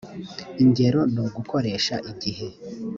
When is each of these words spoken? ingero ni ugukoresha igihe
ingero 0.63 1.01
ni 1.13 1.19
ugukoresha 1.23 1.95
igihe 2.11 2.47